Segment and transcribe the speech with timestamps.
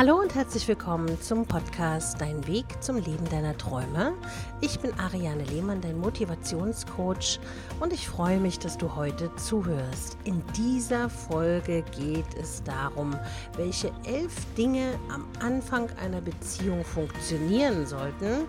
[0.00, 4.14] Hallo und herzlich willkommen zum Podcast Dein Weg zum Leben deiner Träume.
[4.62, 7.38] Ich bin Ariane Lehmann, dein Motivationscoach
[7.80, 10.16] und ich freue mich, dass du heute zuhörst.
[10.24, 13.14] In dieser Folge geht es darum,
[13.58, 18.46] welche elf Dinge am Anfang einer Beziehung funktionieren sollten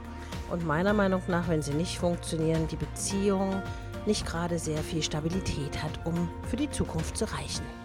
[0.52, 3.62] und meiner Meinung nach, wenn sie nicht funktionieren, die Beziehung
[4.06, 7.81] nicht gerade sehr viel Stabilität hat, um für die Zukunft zu reichen.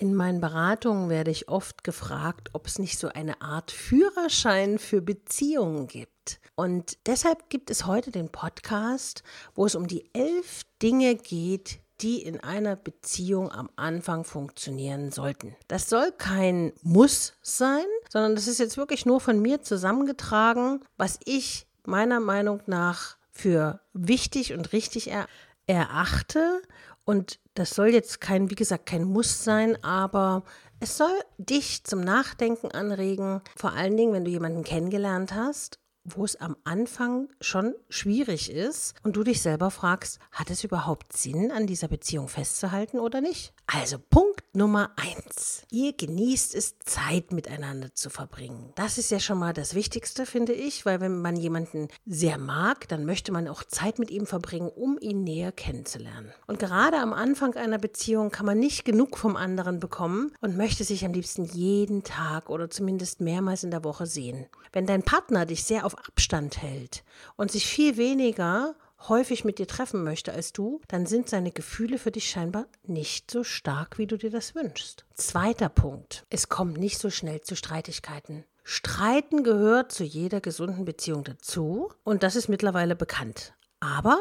[0.00, 5.02] In meinen Beratungen werde ich oft gefragt, ob es nicht so eine Art Führerschein für
[5.02, 6.40] Beziehungen gibt.
[6.54, 9.22] Und deshalb gibt es heute den Podcast,
[9.54, 15.54] wo es um die elf Dinge geht, die in einer Beziehung am Anfang funktionieren sollten.
[15.68, 21.20] Das soll kein Muss sein, sondern das ist jetzt wirklich nur von mir zusammengetragen, was
[21.26, 25.26] ich meiner Meinung nach für wichtig und richtig er
[25.66, 26.62] erachte
[27.10, 30.44] und das soll jetzt kein, wie gesagt, kein Muss sein, aber
[30.78, 36.24] es soll dich zum Nachdenken anregen, vor allen Dingen, wenn du jemanden kennengelernt hast wo
[36.24, 41.50] es am Anfang schon schwierig ist und du dich selber fragst, hat es überhaupt Sinn,
[41.52, 43.52] an dieser Beziehung festzuhalten oder nicht?
[43.72, 45.62] Also Punkt Nummer eins.
[45.70, 48.72] Ihr genießt es, Zeit miteinander zu verbringen.
[48.74, 52.88] Das ist ja schon mal das Wichtigste, finde ich, weil wenn man jemanden sehr mag,
[52.88, 56.32] dann möchte man auch Zeit mit ihm verbringen, um ihn näher kennenzulernen.
[56.48, 60.82] Und gerade am Anfang einer Beziehung kann man nicht genug vom anderen bekommen und möchte
[60.82, 64.46] sich am liebsten jeden Tag oder zumindest mehrmals in der Woche sehen.
[64.72, 67.04] Wenn dein Partner dich sehr auf Abstand hält
[67.36, 68.74] und sich viel weniger
[69.08, 73.30] häufig mit dir treffen möchte als du, dann sind seine Gefühle für dich scheinbar nicht
[73.30, 75.04] so stark, wie du dir das wünschst.
[75.14, 76.24] Zweiter Punkt.
[76.30, 78.44] Es kommt nicht so schnell zu Streitigkeiten.
[78.64, 83.54] Streiten gehört zu jeder gesunden Beziehung dazu und das ist mittlerweile bekannt.
[83.80, 84.18] Aber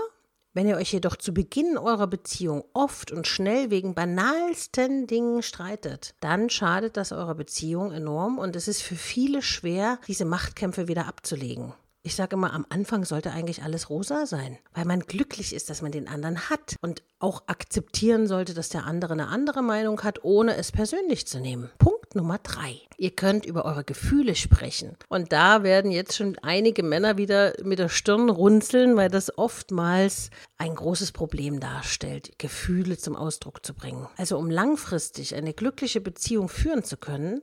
[0.54, 6.16] wenn ihr euch jedoch zu Beginn eurer Beziehung oft und schnell wegen banalsten Dingen streitet,
[6.22, 11.06] dann schadet das eurer Beziehung enorm und es ist für viele schwer, diese Machtkämpfe wieder
[11.06, 11.74] abzulegen.
[12.02, 15.82] Ich sage immer, am Anfang sollte eigentlich alles rosa sein, weil man glücklich ist, dass
[15.82, 20.24] man den anderen hat und auch akzeptieren sollte, dass der andere eine andere Meinung hat,
[20.24, 21.70] ohne es persönlich zu nehmen.
[21.78, 22.80] Punkt Nummer drei.
[22.98, 24.96] Ihr könnt über eure Gefühle sprechen.
[25.10, 30.30] Und da werden jetzt schon einige Männer wieder mit der Stirn runzeln, weil das oftmals
[30.58, 34.08] ein großes Problem darstellt, Gefühle zum Ausdruck zu bringen.
[34.16, 37.42] Also um langfristig eine glückliche Beziehung führen zu können,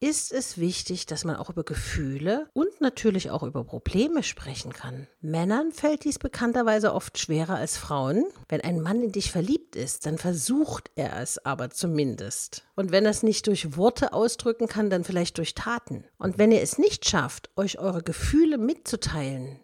[0.00, 5.08] ist es wichtig, dass man auch über Gefühle und natürlich auch über Probleme sprechen kann.
[5.20, 8.24] Männern fällt dies bekannterweise oft schwerer als Frauen.
[8.48, 12.64] Wenn ein Mann in dich verliebt ist, dann versucht er es aber zumindest.
[12.76, 16.04] Und wenn er es nicht durch Worte ausdrücken kann, dann vielleicht durch Taten.
[16.18, 19.60] Und wenn ihr es nicht schafft, euch eure Gefühle mitzuteilen,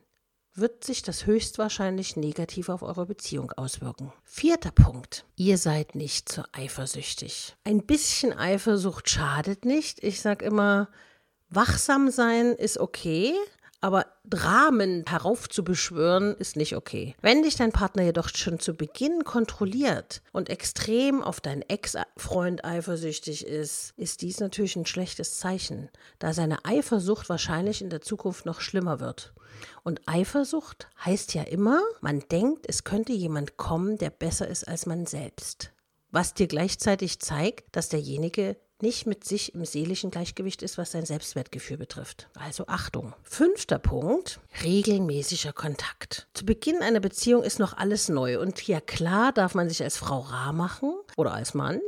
[0.55, 4.13] wird sich das höchstwahrscheinlich negativ auf eure Beziehung auswirken.
[4.25, 5.25] Vierter Punkt.
[5.37, 7.57] Ihr seid nicht zu eifersüchtig.
[7.65, 10.03] Ein bisschen Eifersucht schadet nicht.
[10.05, 10.89] Ich sage immer,
[11.49, 13.35] wachsam sein ist okay,
[13.85, 17.15] aber Dramen heraufzubeschwören ist nicht okay.
[17.21, 23.47] Wenn dich dein Partner jedoch schon zu Beginn kontrolliert und extrem auf deinen Ex-Freund eifersüchtig
[23.47, 28.63] ist, ist dies natürlich ein schlechtes Zeichen, da seine Eifersucht wahrscheinlich in der Zukunft noch
[28.63, 29.35] schlimmer wird.
[29.83, 34.87] Und Eifersucht heißt ja immer, man denkt, es könnte jemand kommen, der besser ist als
[34.87, 35.73] man selbst.
[36.11, 41.07] Was dir gleichzeitig zeigt, dass derjenige nicht mit sich im seelischen Gleichgewicht ist, was sein
[41.07, 42.29] Selbstwertgefühl betrifft.
[42.35, 43.15] Also Achtung.
[43.23, 46.29] Fünfter Punkt, regelmäßiger Kontakt.
[46.35, 49.97] Zu Beginn einer Beziehung ist noch alles neu und ja klar darf man sich als
[49.97, 51.81] Frau rar machen oder als Mann,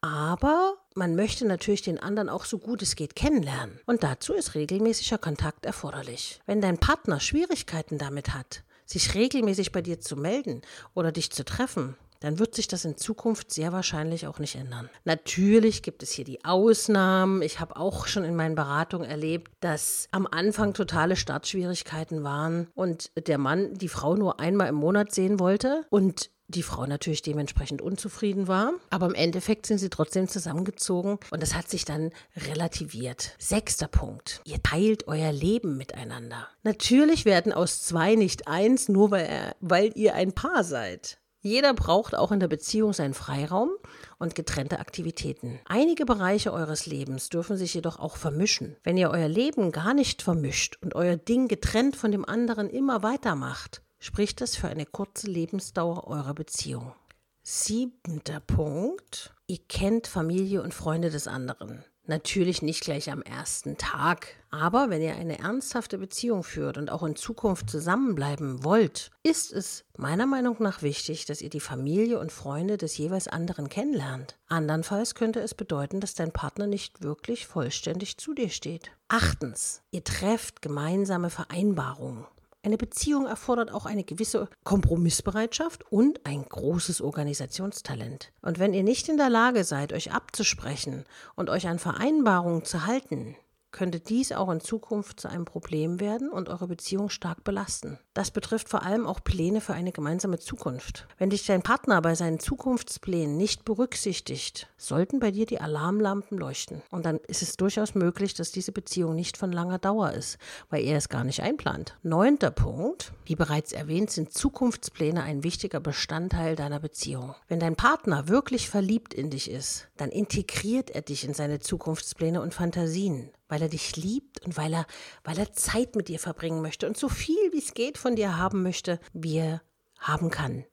[0.00, 3.78] aber man möchte natürlich den anderen auch so gut es geht kennenlernen.
[3.86, 6.40] Und dazu ist regelmäßiger Kontakt erforderlich.
[6.44, 10.62] Wenn dein Partner Schwierigkeiten damit hat, sich regelmäßig bei dir zu melden
[10.94, 14.88] oder dich zu treffen, dann wird sich das in Zukunft sehr wahrscheinlich auch nicht ändern.
[15.04, 17.42] Natürlich gibt es hier die Ausnahmen.
[17.42, 23.10] Ich habe auch schon in meinen Beratungen erlebt, dass am Anfang totale Startschwierigkeiten waren und
[23.26, 27.80] der Mann die Frau nur einmal im Monat sehen wollte und die Frau natürlich dementsprechend
[27.82, 28.72] unzufrieden war.
[28.90, 33.34] Aber im Endeffekt sind sie trotzdem zusammengezogen und das hat sich dann relativiert.
[33.38, 34.42] Sechster Punkt.
[34.44, 36.48] Ihr teilt euer Leben miteinander.
[36.62, 41.18] Natürlich werden aus zwei nicht eins, nur weil, er, weil ihr ein Paar seid.
[41.44, 43.70] Jeder braucht auch in der Beziehung seinen Freiraum
[44.18, 45.58] und getrennte Aktivitäten.
[45.64, 48.76] Einige Bereiche eures Lebens dürfen sich jedoch auch vermischen.
[48.84, 53.02] Wenn ihr euer Leben gar nicht vermischt und euer Ding getrennt von dem anderen immer
[53.02, 56.94] weitermacht, spricht das für eine kurze Lebensdauer eurer Beziehung.
[57.42, 59.34] Siebenter Punkt.
[59.48, 61.84] Ihr kennt Familie und Freunde des anderen.
[62.06, 64.34] Natürlich nicht gleich am ersten Tag.
[64.50, 69.84] Aber wenn ihr eine ernsthafte Beziehung führt und auch in Zukunft zusammenbleiben wollt, ist es
[69.96, 74.36] meiner Meinung nach wichtig, dass ihr die Familie und Freunde des jeweils anderen kennenlernt.
[74.48, 78.90] Andernfalls könnte es bedeuten, dass dein Partner nicht wirklich vollständig zu dir steht.
[79.08, 82.26] Achtens, ihr trefft gemeinsame Vereinbarungen.
[82.64, 88.32] Eine Beziehung erfordert auch eine gewisse Kompromissbereitschaft und ein großes Organisationstalent.
[88.40, 91.04] Und wenn ihr nicht in der Lage seid, euch abzusprechen
[91.34, 93.34] und euch an Vereinbarungen zu halten,
[93.72, 97.98] könnte dies auch in Zukunft zu einem Problem werden und eure Beziehung stark belasten.
[98.14, 101.06] Das betrifft vor allem auch Pläne für eine gemeinsame Zukunft.
[101.18, 106.82] Wenn dich dein Partner bei seinen Zukunftsplänen nicht berücksichtigt, sollten bei dir die Alarmlampen leuchten.
[106.90, 110.38] Und dann ist es durchaus möglich, dass diese Beziehung nicht von langer Dauer ist,
[110.68, 111.96] weil er es gar nicht einplant.
[112.02, 113.12] Neunter Punkt.
[113.24, 117.34] Wie bereits erwähnt, sind Zukunftspläne ein wichtiger Bestandteil deiner Beziehung.
[117.48, 122.42] Wenn dein Partner wirklich verliebt in dich ist, dann integriert er dich in seine Zukunftspläne
[122.42, 124.86] und Fantasien weil er dich liebt und weil er,
[125.24, 128.38] weil er Zeit mit dir verbringen möchte und so viel wie es geht von dir
[128.38, 129.60] haben möchte, wie er
[129.98, 130.64] haben kann.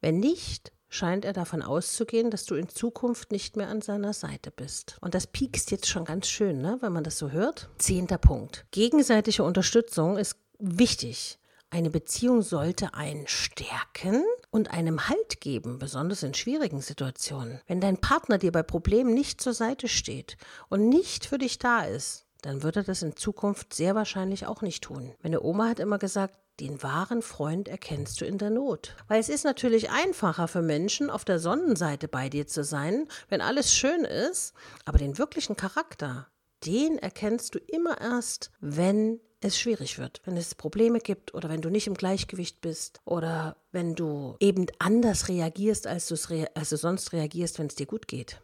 [0.00, 4.50] Wenn nicht, scheint er davon auszugehen, dass du in Zukunft nicht mehr an seiner Seite
[4.50, 4.96] bist.
[5.02, 7.68] Und das piekst jetzt schon ganz schön, ne, wenn man das so hört.
[7.76, 8.64] Zehnter Punkt.
[8.70, 11.38] Gegenseitige Unterstützung ist wichtig.
[11.72, 17.62] Eine Beziehung sollte einen stärken und einem Halt geben, besonders in schwierigen Situationen.
[17.66, 20.36] Wenn dein Partner dir bei Problemen nicht zur Seite steht
[20.68, 24.60] und nicht für dich da ist, dann wird er das in Zukunft sehr wahrscheinlich auch
[24.60, 25.14] nicht tun.
[25.22, 28.94] Meine Oma hat immer gesagt, den wahren Freund erkennst du in der Not.
[29.08, 33.40] Weil es ist natürlich einfacher für Menschen, auf der Sonnenseite bei dir zu sein, wenn
[33.40, 34.52] alles schön ist,
[34.84, 36.28] aber den wirklichen Charakter,
[36.66, 41.60] den erkennst du immer erst, wenn es schwierig wird, wenn es Probleme gibt oder wenn
[41.60, 46.12] du nicht im Gleichgewicht bist oder wenn du eben anders reagierst, als,
[46.54, 48.40] als du sonst reagierst, wenn es dir gut geht.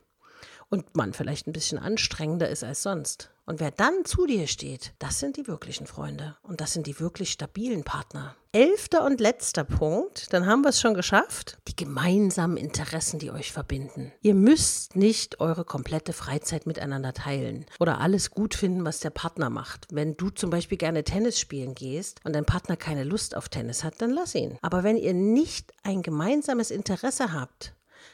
[0.68, 3.30] Und man vielleicht ein bisschen anstrengender ist als sonst.
[3.48, 7.00] Und wer dann zu dir steht, das sind die wirklichen Freunde und das sind die
[7.00, 8.36] wirklich stabilen Partner.
[8.52, 13.50] Elfter und letzter Punkt, dann haben wir es schon geschafft, die gemeinsamen Interessen, die euch
[13.50, 14.12] verbinden.
[14.20, 19.48] Ihr müsst nicht eure komplette Freizeit miteinander teilen oder alles gut finden, was der Partner
[19.48, 19.86] macht.
[19.90, 23.82] Wenn du zum Beispiel gerne Tennis spielen gehst und dein Partner keine Lust auf Tennis
[23.82, 24.58] hat, dann lass ihn.
[24.60, 27.72] Aber wenn ihr nicht ein gemeinsames Interesse habt,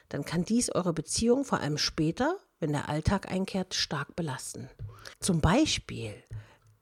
[0.08, 4.70] dann kann dies eure Beziehung vor allem später, wenn der Alltag einkehrt, stark belasten.
[5.20, 6.14] Zum Beispiel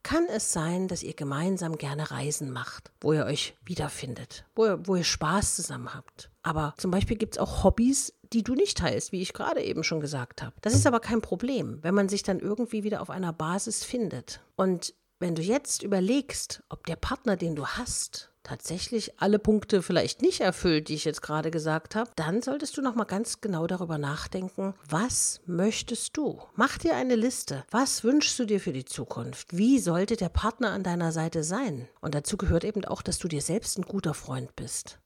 [0.03, 4.87] kann es sein, dass ihr gemeinsam gerne Reisen macht, wo ihr euch wiederfindet, wo ihr,
[4.87, 6.31] wo ihr Spaß zusammen habt.
[6.43, 9.85] Aber zum Beispiel gibt es auch Hobbys, die du nicht teilst, wie ich gerade eben
[9.85, 10.55] schon gesagt habe.
[10.61, 14.41] Das ist aber kein Problem, wenn man sich dann irgendwie wieder auf einer Basis findet.
[14.57, 20.23] Und wenn du jetzt überlegst, ob der Partner, den du hast, tatsächlich alle Punkte vielleicht
[20.23, 23.67] nicht erfüllt, die ich jetzt gerade gesagt habe, dann solltest du noch mal ganz genau
[23.67, 26.41] darüber nachdenken, was möchtest du?
[26.55, 27.65] Mach dir eine Liste.
[27.71, 29.57] Was wünschst du dir für die Zukunft?
[29.57, 31.89] Wie sollte der Partner an deiner Seite sein?
[32.01, 34.99] Und dazu gehört eben auch, dass du dir selbst ein guter Freund bist.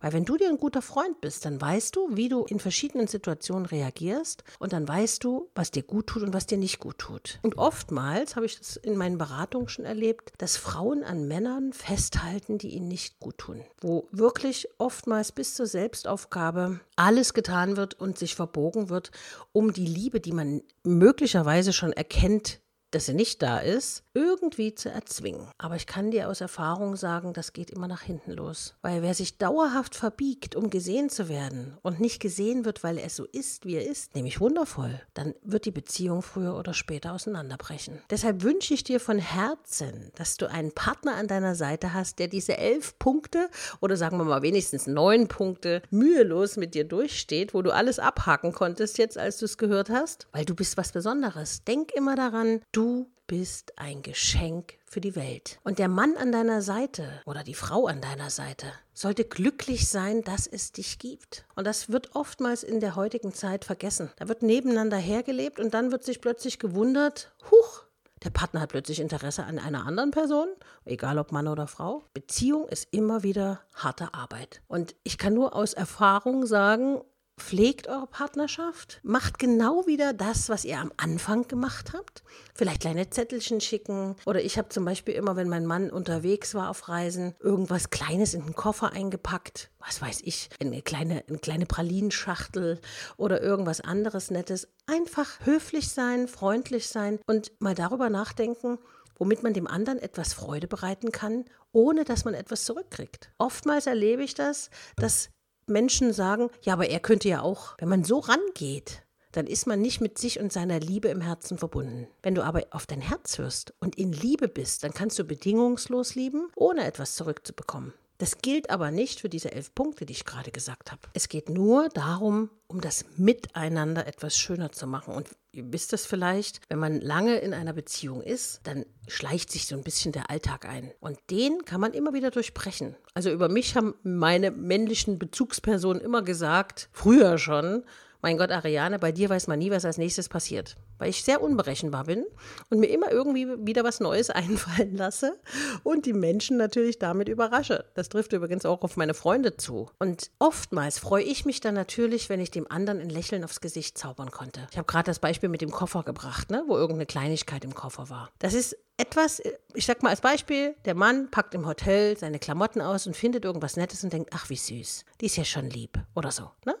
[0.00, 3.06] Weil wenn du dir ein guter Freund bist, dann weißt du, wie du in verschiedenen
[3.06, 6.98] Situationen reagierst und dann weißt du, was dir gut tut und was dir nicht gut
[6.98, 7.38] tut.
[7.42, 12.58] Und oftmals habe ich das in meinen Beratungen schon erlebt, dass Frauen an Männern festhalten,
[12.58, 13.64] die ihnen nicht gut tun.
[13.80, 19.10] Wo wirklich oftmals bis zur Selbstaufgabe alles getan wird und sich verbogen wird,
[19.52, 22.60] um die Liebe, die man möglicherweise schon erkennt,
[22.94, 25.48] dass sie nicht da ist, irgendwie zu erzwingen.
[25.58, 28.74] Aber ich kann dir aus Erfahrung sagen, das geht immer nach hinten los.
[28.82, 33.10] Weil wer sich dauerhaft verbiegt, um gesehen zu werden und nicht gesehen wird, weil er
[33.10, 38.00] so ist, wie er ist, nämlich wundervoll, dann wird die Beziehung früher oder später auseinanderbrechen.
[38.10, 42.28] Deshalb wünsche ich dir von Herzen, dass du einen Partner an deiner Seite hast, der
[42.28, 43.48] diese elf Punkte
[43.80, 48.52] oder sagen wir mal wenigstens neun Punkte mühelos mit dir durchsteht, wo du alles abhaken
[48.52, 51.64] konntest jetzt, als du es gehört hast, weil du bist was Besonderes.
[51.64, 55.58] Denk immer daran, du Du bist ein Geschenk für die Welt.
[55.64, 60.22] Und der Mann an deiner Seite oder die Frau an deiner Seite sollte glücklich sein,
[60.22, 61.46] dass es dich gibt.
[61.56, 64.10] Und das wird oftmals in der heutigen Zeit vergessen.
[64.16, 67.84] Da wird nebeneinander hergelebt und dann wird sich plötzlich gewundert, huch,
[68.22, 70.48] der Partner hat plötzlich Interesse an einer anderen Person,
[70.84, 72.04] egal ob Mann oder Frau.
[72.12, 74.60] Beziehung ist immer wieder harte Arbeit.
[74.68, 77.00] Und ich kann nur aus Erfahrung sagen,
[77.36, 82.22] Pflegt eure Partnerschaft, macht genau wieder das, was ihr am Anfang gemacht habt.
[82.54, 84.14] Vielleicht kleine Zettelchen schicken.
[84.24, 88.34] Oder ich habe zum Beispiel immer, wenn mein Mann unterwegs war auf Reisen, irgendwas Kleines
[88.34, 89.70] in den Koffer eingepackt.
[89.80, 92.80] Was weiß ich, eine kleine, eine kleine Pralinschachtel
[93.16, 94.68] oder irgendwas anderes Nettes.
[94.86, 98.78] Einfach höflich sein, freundlich sein und mal darüber nachdenken,
[99.18, 103.30] womit man dem anderen etwas Freude bereiten kann, ohne dass man etwas zurückkriegt.
[103.38, 105.30] Oftmals erlebe ich das, dass
[105.66, 109.02] Menschen sagen, ja, aber er könnte ja auch, wenn man so rangeht,
[109.32, 112.06] dann ist man nicht mit sich und seiner Liebe im Herzen verbunden.
[112.22, 116.14] Wenn du aber auf dein Herz hörst und in Liebe bist, dann kannst du bedingungslos
[116.14, 117.92] lieben, ohne etwas zurückzubekommen.
[118.18, 121.02] Das gilt aber nicht für diese elf Punkte, die ich gerade gesagt habe.
[121.14, 125.14] Es geht nur darum, um das Miteinander etwas schöner zu machen.
[125.14, 129.66] Und ihr wisst das vielleicht, wenn man lange in einer Beziehung ist, dann schleicht sich
[129.66, 130.92] so ein bisschen der Alltag ein.
[131.00, 132.96] Und den kann man immer wieder durchbrechen.
[133.14, 137.84] Also über mich haben meine männlichen Bezugspersonen immer gesagt, früher schon,
[138.24, 140.76] mein Gott, Ariane, bei dir weiß man nie, was als nächstes passiert.
[140.96, 142.24] Weil ich sehr unberechenbar bin
[142.70, 145.38] und mir immer irgendwie wieder was Neues einfallen lasse
[145.82, 147.84] und die Menschen natürlich damit überrasche.
[147.92, 149.90] Das trifft übrigens auch auf meine Freunde zu.
[149.98, 153.98] Und oftmals freue ich mich dann natürlich, wenn ich dem anderen ein Lächeln aufs Gesicht
[153.98, 154.68] zaubern konnte.
[154.70, 158.08] Ich habe gerade das Beispiel mit dem Koffer gebracht, ne, wo irgendeine Kleinigkeit im Koffer
[158.08, 158.30] war.
[158.38, 159.42] Das ist etwas,
[159.74, 163.44] ich sag mal als Beispiel, der Mann packt im Hotel seine Klamotten aus und findet
[163.44, 166.50] irgendwas Nettes und denkt, ach wie süß, die ist ja schon lieb oder so.
[166.64, 166.76] Ne?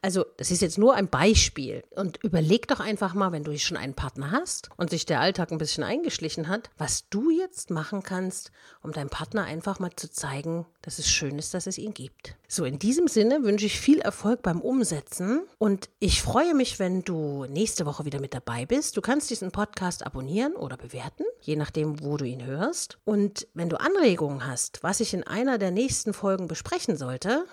[0.00, 3.76] Also das ist jetzt nur ein Beispiel und überleg doch einfach mal, wenn du schon
[3.76, 8.02] einen Partner hast und sich der Alltag ein bisschen eingeschlichen hat, was du jetzt machen
[8.02, 11.94] kannst, um deinem Partner einfach mal zu zeigen, dass es schön ist, dass es ihn
[11.94, 12.36] gibt.
[12.48, 17.02] So, in diesem Sinne wünsche ich viel Erfolg beim Umsetzen und ich freue mich, wenn
[17.02, 18.96] du nächste Woche wieder mit dabei bist.
[18.96, 22.98] Du kannst diesen Podcast abonnieren oder bewerten, je nachdem, wo du ihn hörst.
[23.04, 27.46] Und wenn du Anregungen hast, was ich in einer der nächsten Folgen besprechen sollte,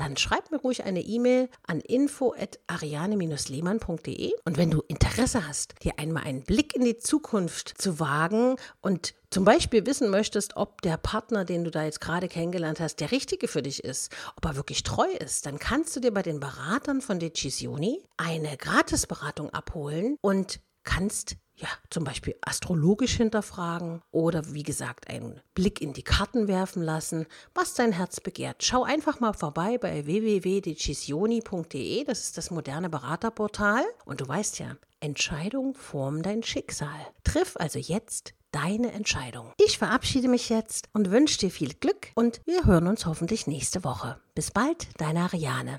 [0.00, 6.24] dann schreib mir ruhig eine E-Mail an info@ariane-lehmann.de und wenn du Interesse hast, dir einmal
[6.24, 11.44] einen Blick in die Zukunft zu wagen und zum Beispiel wissen möchtest, ob der Partner,
[11.44, 14.84] den du da jetzt gerade kennengelernt hast, der richtige für dich ist, ob er wirklich
[14.84, 20.60] treu ist, dann kannst du dir bei den Beratern von Decisioni eine Gratisberatung abholen und
[20.82, 26.82] kannst ja, zum Beispiel astrologisch hinterfragen oder wie gesagt einen Blick in die Karten werfen
[26.82, 28.64] lassen, was dein Herz begehrt.
[28.64, 34.76] Schau einfach mal vorbei bei www.decisioni.de, das ist das moderne Beraterportal und du weißt ja,
[35.00, 37.06] Entscheidung formen dein Schicksal.
[37.24, 39.52] Triff also jetzt deine Entscheidung.
[39.64, 43.84] Ich verabschiede mich jetzt und wünsche dir viel Glück und wir hören uns hoffentlich nächste
[43.84, 44.18] Woche.
[44.34, 45.78] Bis bald, deine Ariane.